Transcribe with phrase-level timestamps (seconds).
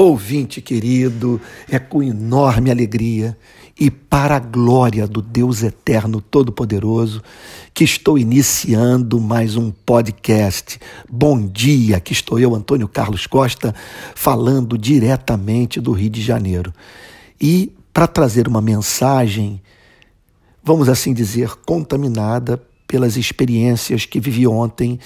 [0.00, 3.36] Ouvinte querido, é com enorme alegria
[3.76, 7.20] e para a glória do Deus Eterno Todo-Poderoso
[7.74, 10.78] que estou iniciando mais um podcast.
[11.10, 13.74] Bom dia, aqui estou eu, Antônio Carlos Costa,
[14.14, 16.72] falando diretamente do Rio de Janeiro.
[17.40, 19.60] E para trazer uma mensagem,
[20.62, 25.00] vamos assim dizer, contaminada pelas experiências que vivi ontem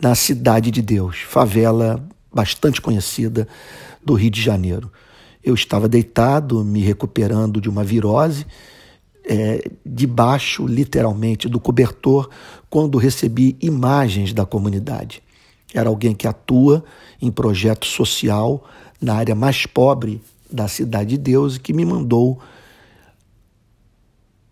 [0.00, 2.00] na Cidade de Deus, favela
[2.32, 3.48] bastante conhecida
[4.06, 4.90] do Rio de Janeiro.
[5.42, 8.46] Eu estava deitado, me recuperando de uma virose,
[9.24, 12.30] é, debaixo, literalmente, do cobertor,
[12.70, 15.22] quando recebi imagens da comunidade.
[15.74, 16.84] Era alguém que atua
[17.20, 18.64] em projeto social
[19.00, 22.40] na área mais pobre da Cidade de Deus e que me mandou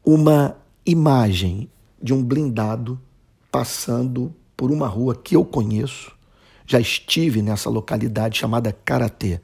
[0.05, 1.71] uma imagem
[2.03, 3.01] de um blindado
[3.51, 6.14] passando por uma rua que eu conheço,
[6.67, 9.41] já estive nessa localidade chamada Karatê.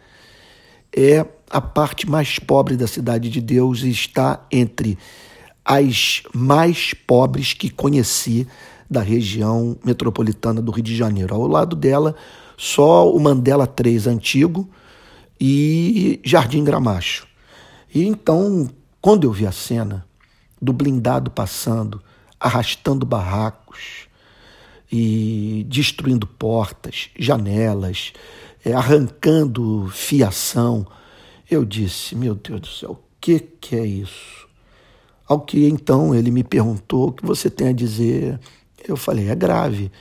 [0.95, 4.99] É a parte mais pobre da cidade de Deus e está entre
[5.65, 8.47] as mais pobres que conheci
[8.91, 11.35] da região metropolitana do Rio de Janeiro.
[11.35, 12.17] Ao lado dela,
[12.57, 14.69] só o Mandela 3 antigo
[15.41, 17.27] e Jardim Gramacho.
[17.95, 18.69] E então,
[19.01, 20.05] quando eu vi a cena
[20.61, 22.03] do blindado passando,
[22.39, 24.09] arrastando barracos,
[24.91, 28.13] e destruindo portas, janelas,
[28.65, 30.87] é, arrancando fiação.
[31.51, 34.49] Eu disse: Meu Deus do céu, o que, que é isso?
[35.27, 38.41] Ao que então ele me perguntou o que você tem a dizer.
[38.87, 39.93] Eu falei: É grave.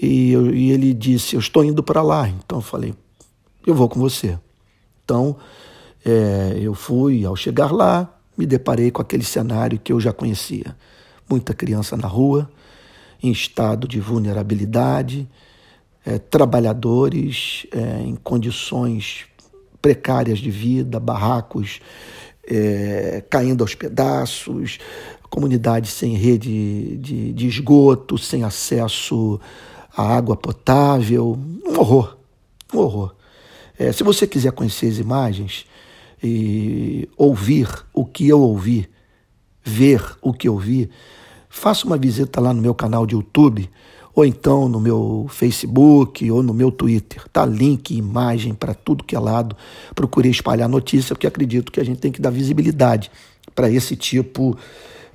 [0.00, 2.28] E, eu, e ele disse: Eu estou indo para lá.
[2.28, 2.94] Então eu falei:
[3.64, 4.38] Eu vou com você.
[5.04, 5.36] Então
[6.04, 7.24] é, eu fui.
[7.24, 10.76] Ao chegar lá, me deparei com aquele cenário que eu já conhecia:
[11.28, 12.50] muita criança na rua
[13.22, 15.28] em estado de vulnerabilidade,
[16.04, 19.26] é, trabalhadores é, em condições
[19.80, 21.80] precárias de vida, barracos
[22.46, 24.78] é, caindo aos pedaços,
[25.28, 29.40] comunidades sem rede de, de esgoto, sem acesso
[29.96, 31.38] à água potável.
[31.66, 32.16] Um horror,
[32.72, 33.14] um horror.
[33.78, 35.66] É, se você quiser conhecer as imagens
[36.22, 38.88] e ouvir o que eu ouvi,
[39.62, 40.88] ver o que eu vi,
[41.56, 43.68] faça uma visita lá no meu canal de YouTube,
[44.14, 47.26] ou então no meu Facebook, ou no meu Twitter.
[47.32, 49.56] Tá link, imagem para tudo que é lado.
[49.94, 53.10] Procurei espalhar notícia, porque acredito que a gente tem que dar visibilidade
[53.54, 54.56] para esse tipo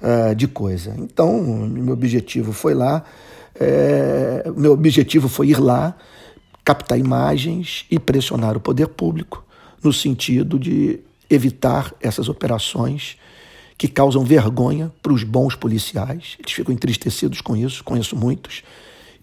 [0.02, 0.96] uh, de coisa.
[0.98, 3.04] Então, meu objetivo foi lá,
[3.60, 5.96] é, meu objetivo foi ir lá,
[6.66, 9.46] captar imagens e pressionar o poder público
[9.84, 11.00] no sentido de
[11.30, 13.18] evitar essas operações
[13.82, 16.38] que causam vergonha para os bons policiais.
[16.38, 18.62] Eles ficam entristecidos com isso, conheço muitos,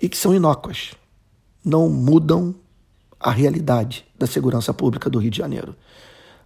[0.02, 0.94] e que são inócuas.
[1.64, 2.52] Não mudam
[3.20, 5.76] a realidade da segurança pública do Rio de Janeiro.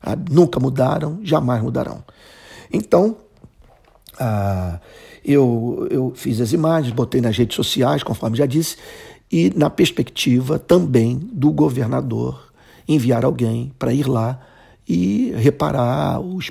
[0.03, 2.05] Ah, nunca mudaram, jamais mudarão.
[2.71, 3.17] Então,
[4.21, 4.79] ah,
[5.25, 8.77] eu, eu fiz as imagens, botei nas redes sociais, conforme já disse,
[9.31, 12.53] e na perspectiva também do governador
[12.87, 14.39] enviar alguém para ir lá
[14.89, 16.51] e reparar os,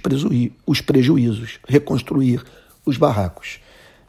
[0.66, 2.44] os prejuízos, reconstruir
[2.86, 3.60] os barracos.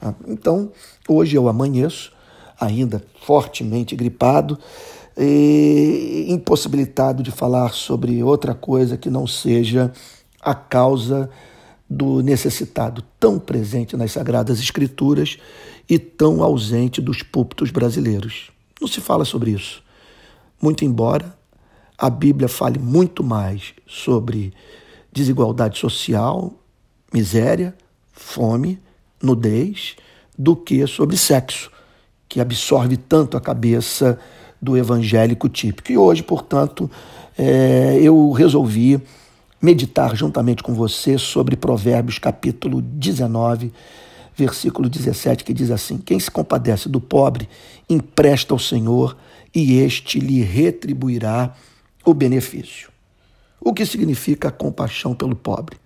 [0.00, 0.72] Ah, então,
[1.08, 2.12] hoje eu amanheço,
[2.58, 4.58] ainda fortemente gripado,
[5.16, 9.92] e impossibilitado de falar sobre outra coisa que não seja
[10.40, 11.28] a causa
[11.88, 15.36] do necessitado tão presente nas Sagradas Escrituras
[15.88, 18.50] e tão ausente dos púlpitos brasileiros.
[18.80, 19.82] Não se fala sobre isso.
[20.60, 21.36] Muito embora
[21.98, 24.53] a Bíblia fale muito mais sobre
[25.12, 26.53] desigualdade social,
[27.12, 27.75] miséria,
[28.12, 28.78] fome,
[29.22, 29.97] nudez,
[30.38, 31.70] do que sobre sexo,
[32.28, 34.19] que absorve tanto a cabeça
[34.60, 35.92] do evangélico típico.
[35.92, 36.91] E hoje, portanto,
[37.36, 39.00] é, eu resolvi
[39.60, 43.72] meditar juntamente com você sobre Provérbios capítulo 19,
[44.36, 47.48] versículo 17, que diz assim: Quem se compadece do pobre,
[47.88, 49.16] empresta ao Senhor,
[49.54, 51.54] e este lhe retribuirá
[52.04, 52.90] o benefício.
[53.60, 55.76] O que significa compaixão pelo pobre?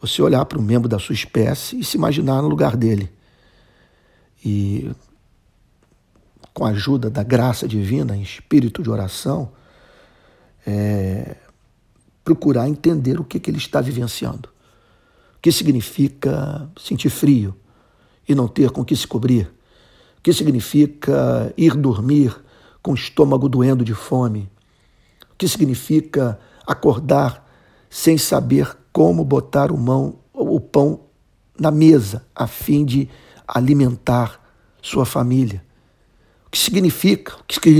[0.00, 3.10] Você olhar para um membro da sua espécie e se imaginar no lugar dele.
[4.44, 4.90] E,
[6.52, 9.50] com a ajuda da graça divina, em espírito de oração,
[10.66, 11.36] é,
[12.22, 14.48] procurar entender o que, que ele está vivenciando.
[15.36, 17.54] O que significa sentir frio
[18.28, 19.46] e não ter com que se cobrir.
[20.18, 22.43] O que significa ir dormir
[22.84, 24.50] com o estômago doendo de fome.
[25.32, 27.42] O que significa acordar
[27.88, 31.00] sem saber como botar o, mão, o pão
[31.58, 33.08] na mesa a fim de
[33.48, 34.38] alimentar
[34.82, 35.64] sua família.
[36.46, 37.34] O que significa,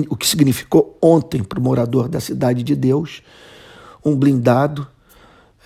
[0.09, 3.23] o que significou ontem para o morador da cidade de Deus,
[4.03, 4.89] um blindado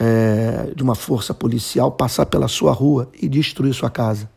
[0.00, 4.28] é, de uma força policial passar pela sua rua e destruir sua casa.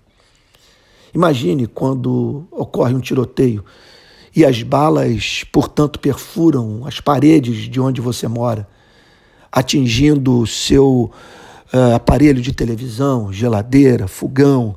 [1.11, 3.65] Imagine quando ocorre um tiroteio
[4.35, 8.67] e as balas, portanto, perfuram as paredes de onde você mora,
[9.51, 11.11] atingindo seu
[11.73, 14.75] uh, aparelho de televisão, geladeira, fogão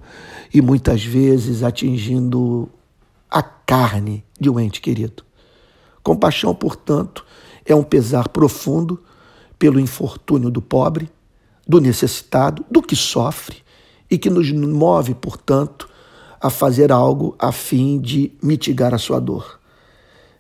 [0.52, 2.68] e muitas vezes atingindo
[3.30, 5.24] a carne de um ente querido.
[6.02, 7.24] Compaixão, portanto,
[7.64, 9.02] é um pesar profundo
[9.58, 11.08] pelo infortúnio do pobre,
[11.66, 13.58] do necessitado, do que sofre
[14.10, 15.88] e que nos move, portanto,
[16.40, 19.60] a fazer algo a fim de mitigar a sua dor.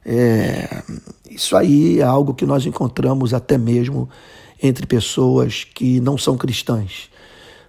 [0.04, 0.82] É,
[1.30, 4.08] isso aí é algo que nós encontramos até mesmo
[4.62, 7.10] entre pessoas que não são cristãs,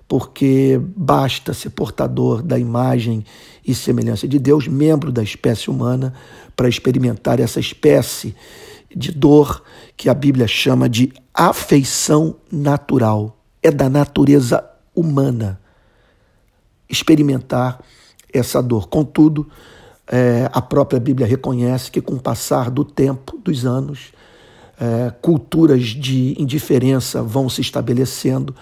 [0.07, 3.25] porque basta ser portador da imagem
[3.65, 6.13] e semelhança de Deus, membro da espécie humana,
[6.55, 8.35] para experimentar essa espécie
[8.95, 9.63] de dor
[9.97, 13.37] que a Bíblia chama de afeição natural.
[13.63, 14.63] É da natureza
[14.93, 15.59] humana
[16.89, 17.83] experimentar
[18.37, 18.87] essa dor.
[18.87, 19.47] Contudo,
[20.07, 24.11] é, a própria Bíblia reconhece que, com o passar do tempo, dos anos,
[24.79, 28.55] é, culturas de indiferença vão se estabelecendo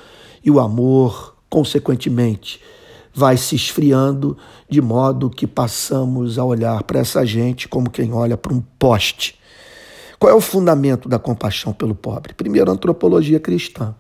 [0.44, 2.62] e o amor, consequentemente,
[3.14, 4.38] vai se esfriando,
[4.68, 9.40] de modo que passamos a olhar para essa gente como quem olha para um poste.
[10.18, 12.34] Qual é o fundamento da compaixão pelo pobre?
[12.34, 13.94] Primeiro, a antropologia cristã,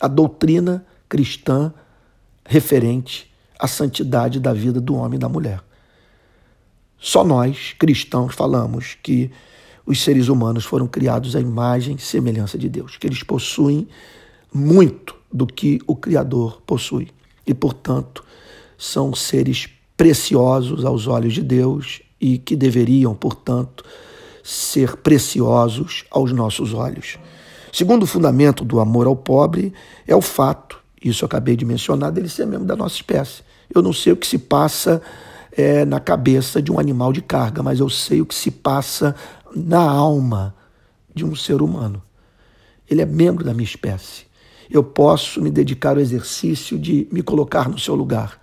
[0.00, 1.72] a doutrina cristã
[2.44, 3.32] referente
[3.64, 5.62] a santidade da vida do homem e da mulher.
[6.98, 9.30] Só nós, cristãos, falamos que
[9.86, 13.88] os seres humanos foram criados à imagem e semelhança de Deus, que eles possuem
[14.52, 17.08] muito do que o Criador possui
[17.46, 18.22] e, portanto,
[18.76, 19.66] são seres
[19.96, 23.82] preciosos aos olhos de Deus e que deveriam, portanto,
[24.42, 27.18] ser preciosos aos nossos olhos.
[27.72, 29.72] Segundo fundamento do amor ao pobre
[30.06, 33.42] é o fato isso eu acabei de mencionar, dele ser membro da nossa espécie.
[33.74, 35.02] Eu não sei o que se passa
[35.52, 39.14] é, na cabeça de um animal de carga, mas eu sei o que se passa
[39.54, 40.54] na alma
[41.14, 42.02] de um ser humano.
[42.88, 44.26] Ele é membro da minha espécie.
[44.70, 48.40] Eu posso me dedicar ao exercício de me colocar no seu lugar.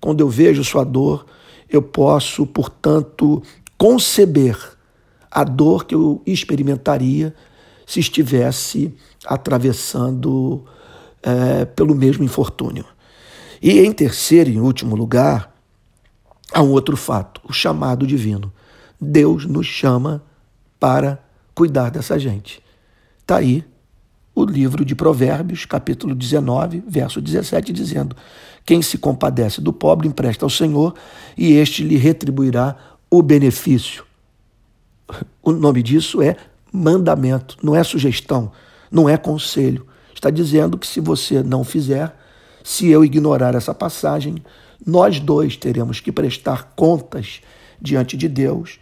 [0.00, 1.26] Quando eu vejo sua dor,
[1.68, 3.42] eu posso, portanto,
[3.78, 4.56] conceber
[5.30, 7.34] a dor que eu experimentaria
[7.86, 8.94] se estivesse
[9.24, 10.64] atravessando
[11.22, 12.84] é, pelo mesmo infortúnio.
[13.60, 15.54] E em terceiro e último lugar,
[16.52, 18.52] há um outro fato, o chamado divino.
[19.00, 20.22] Deus nos chama
[20.78, 21.22] para
[21.54, 22.62] cuidar dessa gente.
[23.18, 23.64] Está aí
[24.34, 28.16] o livro de Provérbios, capítulo 19, verso 17, dizendo:
[28.64, 30.94] Quem se compadece do pobre empresta ao Senhor,
[31.36, 32.76] e este lhe retribuirá
[33.10, 34.04] o benefício.
[35.42, 36.36] O nome disso é
[36.70, 38.52] mandamento, não é sugestão,
[38.90, 39.86] não é conselho,
[40.20, 42.14] Está dizendo que se você não fizer,
[42.70, 44.36] se eu ignorar essa passagem,
[44.86, 47.40] nós dois teremos que prestar contas
[47.82, 48.78] diante de Deus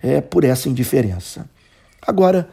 [0.00, 1.50] é, por essa indiferença.
[2.06, 2.48] Agora,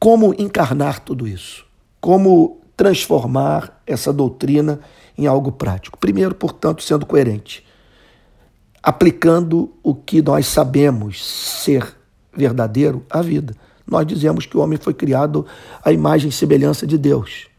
[0.00, 1.66] como encarnar tudo isso?
[2.00, 4.80] Como transformar essa doutrina
[5.18, 5.98] em algo prático?
[5.98, 7.62] Primeiro, portanto, sendo coerente,
[8.82, 11.94] aplicando o que nós sabemos ser
[12.34, 13.54] verdadeiro à vida.
[13.86, 15.44] Nós dizemos que o homem foi criado
[15.84, 17.51] à imagem e semelhança de Deus.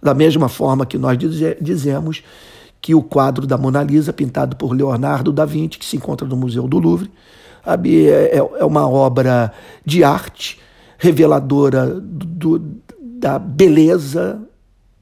[0.00, 1.18] Da mesma forma que nós
[1.60, 2.22] dizemos
[2.80, 6.36] que o quadro da Mona Lisa, pintado por Leonardo da Vinci, que se encontra no
[6.36, 7.10] Museu do Louvre,
[7.66, 9.52] é, é uma obra
[9.84, 10.60] de arte
[10.96, 12.58] reveladora do,
[13.00, 14.40] da beleza,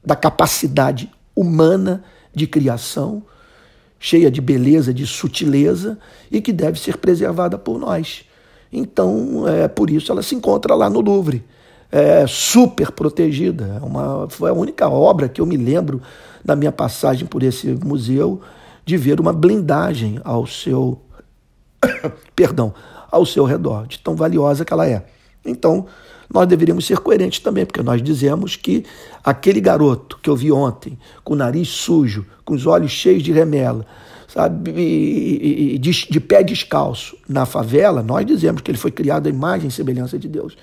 [0.04, 2.02] da capacidade humana
[2.34, 3.22] de criação,
[3.98, 5.98] cheia de beleza, de sutileza
[6.30, 8.24] e que deve ser preservada por nós.
[8.72, 11.44] Então, é por isso ela se encontra lá no Louvre,
[11.96, 13.80] é, super protegida.
[13.80, 16.02] É uma, foi a única obra que eu me lembro
[16.44, 18.42] da minha passagem por esse museu
[18.84, 21.00] de ver uma blindagem ao seu
[22.36, 22.74] perdão,
[23.10, 25.06] ao seu redor, de tão valiosa que ela é.
[25.42, 25.86] Então,
[26.30, 28.84] nós deveríamos ser coerentes também, porque nós dizemos que
[29.24, 33.32] aquele garoto que eu vi ontem, com o nariz sujo, com os olhos cheios de
[33.32, 33.86] remela,
[34.28, 39.68] sabe, de, de pé descalço na favela, nós dizemos que ele foi criado à imagem
[39.68, 40.56] e semelhança de Deus.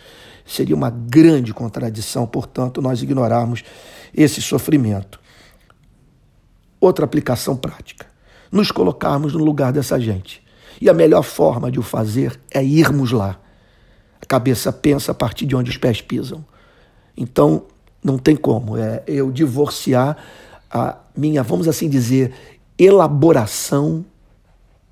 [0.45, 3.63] Seria uma grande contradição, portanto, nós ignorarmos
[4.13, 5.19] esse sofrimento.
[6.79, 8.05] Outra aplicação prática:
[8.51, 10.43] nos colocarmos no lugar dessa gente.
[10.81, 13.39] E a melhor forma de o fazer é irmos lá.
[14.21, 16.43] A cabeça pensa a partir de onde os pés pisam.
[17.15, 17.65] Então,
[18.03, 18.77] não tem como.
[18.77, 20.17] É eu divorciar
[20.69, 22.33] a minha, vamos assim dizer,
[22.77, 24.03] elaboração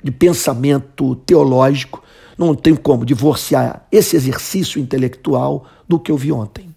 [0.04, 2.04] de pensamento teológico,
[2.48, 6.70] não tenho como divorciar esse exercício intelectual do que eu vi ontem.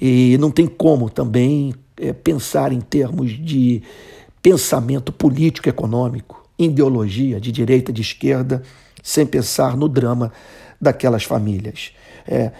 [0.00, 3.82] E não tem como também é, pensar em termos de
[4.40, 8.62] pensamento político econômico, ideologia de direita, de esquerda,
[9.02, 10.32] sem pensar no drama
[10.80, 11.92] daquelas famílias.
[12.26, 12.52] É,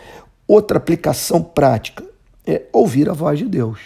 [0.46, 2.04] outra aplicação prática
[2.46, 3.78] é ouvir a voz de Deus,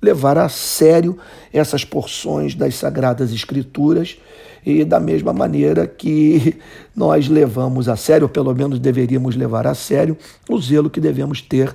[0.00, 1.18] levar a sério
[1.52, 4.18] essas porções das Sagradas Escrituras
[4.64, 6.58] e da mesma maneira que
[6.94, 10.16] nós levamos a sério, ou pelo menos deveríamos levar a sério,
[10.48, 11.74] o zelo que devemos ter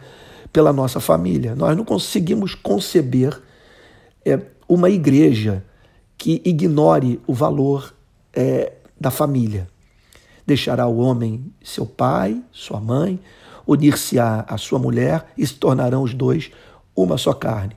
[0.52, 1.56] pela nossa família.
[1.56, 3.42] Nós não conseguimos conceber
[4.26, 5.64] é, uma igreja
[6.18, 7.94] que ignore o valor
[8.34, 9.68] é, da família.
[10.46, 13.20] Deixará o homem seu pai, sua mãe,
[13.66, 16.52] unir-se-á a sua mulher e se tornarão os dois
[16.96, 17.76] uma só carne.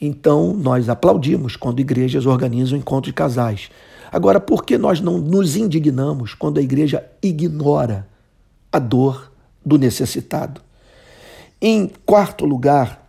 [0.00, 3.70] Então, nós aplaudimos quando igrejas organizam encontros de casais.
[4.10, 8.08] Agora, por que nós não nos indignamos quando a igreja ignora
[8.72, 9.30] a dor
[9.64, 10.62] do necessitado?
[11.60, 13.06] Em quarto lugar,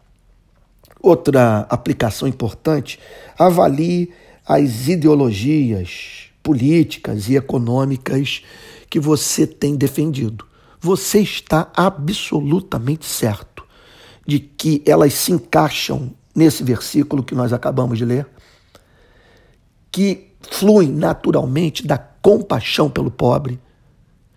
[1.02, 3.00] outra aplicação importante,
[3.40, 4.12] avalie
[4.46, 8.44] as ideologias políticas e econômicas
[8.90, 10.46] que você tem defendido.
[10.80, 13.64] Você está absolutamente certo
[14.28, 18.28] de que elas se encaixam nesse versículo que nós acabamos de ler,
[19.92, 23.60] que fluem naturalmente da compaixão pelo pobre.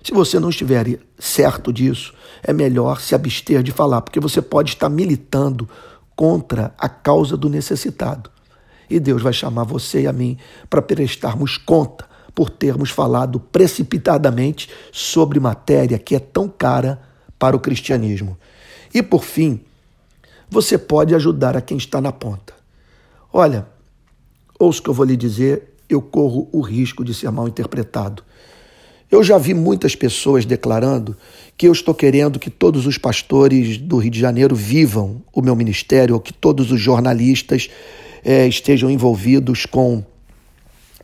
[0.02, 4.70] Se você não estiver certo disso, é melhor se abster de falar, porque você pode
[4.70, 5.68] estar militando
[6.14, 8.30] contra a causa do necessitado.
[8.88, 10.36] E Deus vai chamar você e a mim
[10.68, 17.00] para prestarmos conta por termos falado precipitadamente sobre matéria que é tão cara
[17.38, 18.36] para o cristianismo.
[18.92, 19.64] E por fim,
[20.50, 22.54] você pode ajudar a quem está na ponta.
[23.32, 23.66] Olha,
[24.58, 28.22] ouça o que eu vou lhe dizer, eu corro o risco de ser mal interpretado.
[29.10, 31.16] Eu já vi muitas pessoas declarando
[31.56, 35.54] que eu estou querendo que todos os pastores do Rio de Janeiro vivam o meu
[35.54, 37.68] ministério, ou que todos os jornalistas
[38.24, 40.04] é, estejam envolvidos com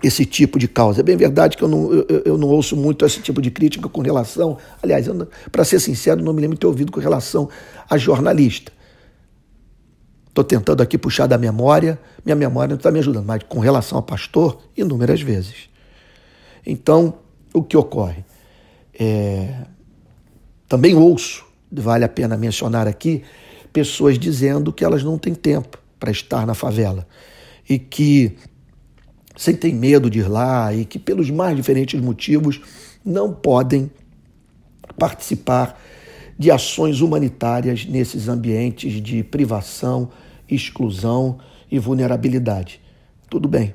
[0.03, 1.01] esse tipo de causa.
[1.01, 3.89] É bem verdade que eu não, eu, eu não ouço muito esse tipo de crítica
[3.89, 4.57] com relação.
[4.83, 5.07] Aliás,
[5.53, 7.49] para ser sincero, não me lembro de ter ouvido com relação
[7.89, 8.73] a jornalista.
[10.31, 13.99] Estou tentando aqui puxar da memória, minha memória não está me ajudando, mas com relação
[13.99, 15.69] a pastor, inúmeras vezes.
[16.65, 17.15] Então,
[17.53, 18.25] o que ocorre?
[18.95, 19.67] É...
[20.69, 23.25] Também ouço, vale a pena mencionar aqui,
[23.73, 27.07] pessoas dizendo que elas não têm tempo para estar na favela
[27.69, 28.37] e que
[29.37, 32.61] sentem medo de ir lá e que, pelos mais diferentes motivos,
[33.05, 33.91] não podem
[34.97, 35.81] participar
[36.41, 40.09] de ações humanitárias nesses ambientes de privação,
[40.49, 41.39] exclusão
[41.71, 42.81] e vulnerabilidade.
[43.29, 43.75] Tudo bem,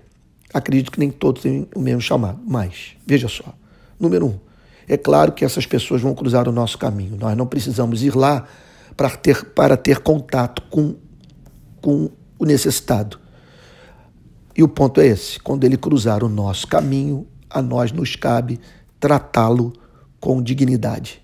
[0.52, 3.54] acredito que nem todos têm o mesmo chamado, mas veja só.
[4.00, 4.40] Número um,
[4.88, 7.16] é claro que essas pessoas vão cruzar o nosso caminho.
[7.16, 8.48] Nós não precisamos ir lá
[8.98, 10.96] para ter, para ter contato com,
[11.80, 13.20] com o necessitado.
[14.58, 18.60] E o ponto é esse: quando ele cruzar o nosso caminho, a nós nos cabe
[19.00, 19.72] tratá-lo
[20.20, 21.24] com dignidade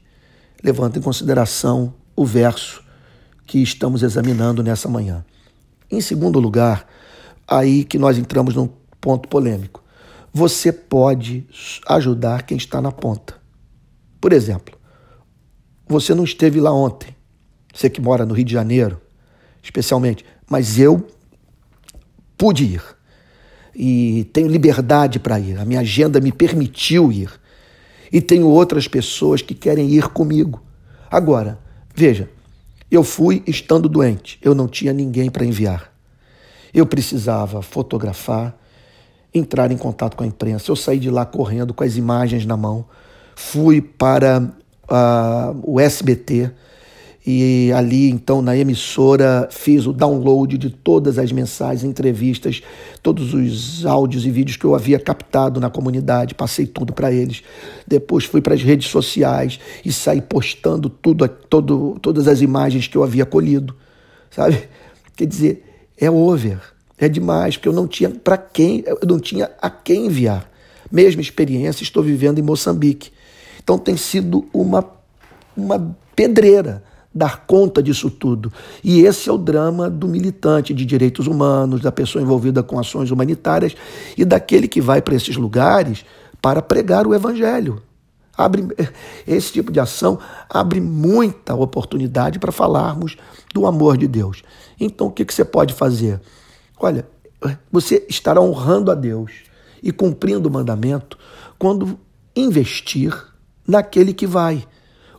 [0.64, 2.84] levando em consideração o verso
[3.46, 5.26] que estamos examinando nessa manhã.
[5.90, 6.88] Em segundo lugar,
[7.48, 9.84] aí que nós entramos num ponto polêmico.
[10.34, 11.46] Você pode
[11.88, 13.36] ajudar quem está na ponta.
[14.22, 14.78] Por exemplo,
[15.88, 17.14] você não esteve lá ontem,
[17.74, 19.02] você que mora no Rio de Janeiro,
[19.62, 21.06] especialmente, mas eu
[22.38, 22.84] pude ir
[23.76, 25.60] e tenho liberdade para ir.
[25.60, 27.30] A minha agenda me permitiu ir
[28.12, 30.62] e tenho outras pessoas que querem ir comigo.
[31.10, 31.60] Agora,
[31.96, 32.30] veja,
[32.90, 35.92] eu fui estando doente, eu não tinha ninguém para enviar.
[36.74, 38.56] Eu precisava fotografar,
[39.34, 40.70] entrar em contato com a imprensa.
[40.70, 42.86] Eu saí de lá correndo com as imagens na mão,
[43.36, 46.52] fui para uh, o SBT
[47.26, 52.64] e ali, então, na emissora, fiz o download de todas as mensagens, entrevistas,
[53.04, 57.44] todos os áudios e vídeos que eu havia captado na comunidade, passei tudo para eles.
[57.88, 62.98] Depois fui para as redes sociais e saí postando tudo, todo, todas as imagens que
[62.98, 63.76] eu havia colhido,
[64.32, 64.68] sabe?
[65.16, 65.64] Quer dizer,
[66.00, 66.60] é over,
[66.98, 70.50] é demais, porque eu não tinha para quem, eu não tinha a quem enviar.
[70.92, 73.12] Mesma experiência estou vivendo em Moçambique.
[73.64, 74.84] Então tem sido uma,
[75.56, 78.52] uma pedreira dar conta disso tudo.
[78.84, 83.12] E esse é o drama do militante de direitos humanos, da pessoa envolvida com ações
[83.12, 83.76] humanitárias
[84.18, 86.06] e daquele que vai para esses lugares
[86.42, 87.82] para pregar o evangelho.
[88.38, 88.68] Abre,
[89.28, 90.18] esse tipo de ação
[90.50, 93.18] abre muita oportunidade para falarmos
[93.54, 94.42] do amor de Deus.
[94.80, 96.20] Então, o que, que você pode fazer?
[96.80, 97.06] Olha,
[97.72, 99.32] você estará honrando a Deus
[99.84, 101.18] e cumprindo o mandamento
[101.60, 102.00] quando
[102.36, 103.14] investir
[103.68, 104.66] naquele que vai.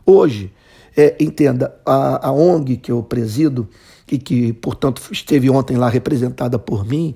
[0.05, 0.51] Hoje,
[0.95, 3.67] é, entenda, a, a ONG que eu presido
[4.11, 7.15] e que, portanto, esteve ontem lá representada por mim,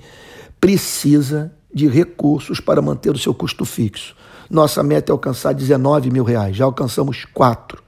[0.59, 4.15] precisa de recursos para manter o seu custo fixo.
[4.49, 7.83] Nossa meta é alcançar 19 mil reais, já alcançamos 4.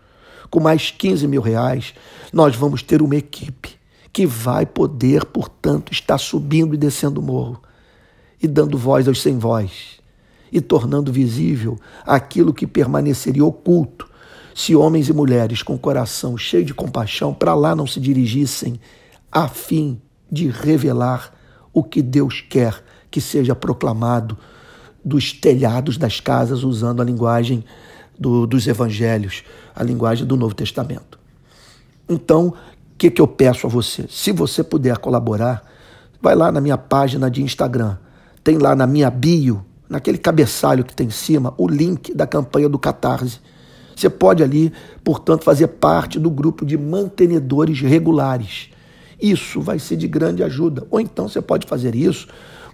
[0.49, 1.93] Com mais 15 mil reais,
[2.33, 3.77] nós vamos ter uma equipe
[4.11, 7.61] que vai poder, portanto, estar subindo e descendo o morro
[8.41, 9.99] e dando voz aos sem voz
[10.51, 14.08] e tornando visível aquilo que permaneceria oculto
[14.59, 18.77] se homens e mulheres com coração cheio de compaixão para lá não se dirigissem
[19.31, 21.33] a fim de revelar
[21.71, 24.37] o que Deus quer que seja proclamado
[25.03, 27.63] dos telhados das casas usando a linguagem
[28.19, 31.17] do, dos evangelhos, a linguagem do Novo Testamento.
[32.09, 32.53] Então, o
[32.97, 34.07] que, que eu peço a você?
[34.09, 35.63] Se você puder colaborar,
[36.21, 37.97] vai lá na minha página de Instagram,
[38.43, 42.67] tem lá na minha bio, naquele cabeçalho que tem em cima, o link da campanha
[42.67, 43.39] do Catarse.
[43.99, 44.71] Você pode ali,
[45.03, 48.69] portanto, fazer parte do grupo de mantenedores regulares.
[49.21, 50.87] Isso vai ser de grande ajuda.
[50.89, 52.27] Ou então você pode fazer isso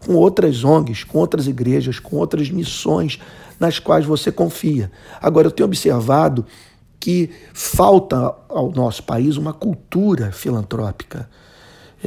[0.06, 3.20] com outras ONGs, com outras igrejas, com outras missões
[3.60, 4.92] nas quais você confia.
[5.20, 6.46] Agora, eu tenho observado
[7.00, 11.28] que falta ao nosso país uma cultura filantrópica.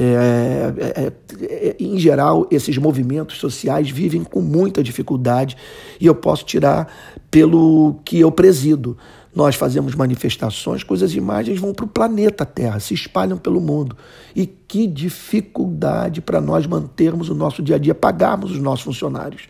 [0.01, 5.57] É, é, é, em geral, esses movimentos sociais vivem com muita dificuldade
[5.99, 6.87] e eu posso tirar
[7.29, 8.97] pelo que eu presido.
[9.35, 13.97] Nós fazemos manifestações, cujas imagens vão para o planeta Terra, se espalham pelo mundo.
[14.33, 19.49] E que dificuldade para nós mantermos o nosso dia a dia, pagarmos os nossos funcionários.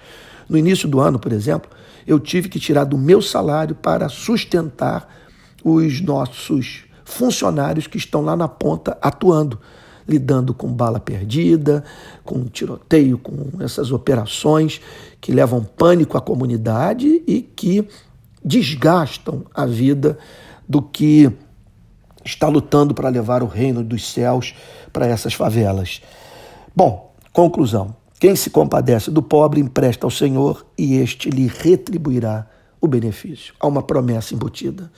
[0.50, 1.70] No início do ano, por exemplo,
[2.08, 5.08] eu tive que tirar do meu salário para sustentar
[5.64, 9.60] os nossos funcionários que estão lá na ponta atuando,
[10.10, 11.84] lidando com bala perdida,
[12.26, 14.82] com tiroteio, com essas operações
[15.22, 17.88] que levam pânico à comunidade e que
[18.44, 20.18] desgastam a vida
[20.68, 21.32] do que
[22.26, 24.56] está lutando para levar o reino dos céus
[24.92, 26.02] para essas favelas.
[26.76, 27.96] Bom, conclusão.
[28.20, 32.48] Quem se compadece do pobre empresta ao Senhor e este lhe retribuirá
[32.82, 33.54] o benefício.
[33.60, 34.92] Há uma promessa embutida.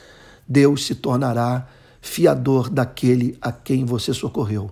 [0.48, 1.68] Deus se tornará
[2.02, 4.72] fiador daquele a quem você socorreu.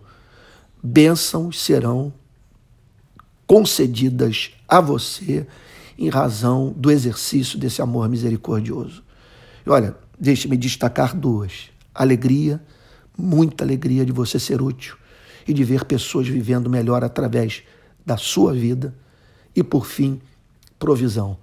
[0.82, 2.14] Bênçãos serão
[3.46, 5.46] concedidas a você
[5.98, 9.04] em razão do exercício desse amor misericordioso.
[9.66, 12.64] E olha, deixe-me destacar duas: alegria,
[13.18, 14.96] muita alegria de você ser útil
[15.46, 17.64] e de ver pessoas vivendo melhor através
[18.06, 18.96] da sua vida,
[19.56, 20.22] e por fim,
[20.78, 21.38] provisão,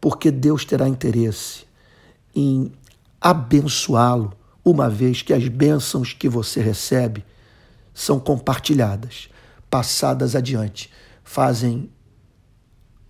[0.00, 1.64] porque Deus terá interesse
[2.34, 2.72] em
[3.20, 4.32] abençoá-lo,
[4.64, 7.24] uma vez que as bênçãos que você recebe
[7.92, 9.28] são compartilhadas,
[9.68, 10.90] passadas adiante,
[11.22, 11.90] fazem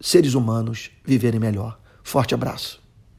[0.01, 1.79] seres humanos viverem melhor.
[2.03, 2.80] Forte abraço.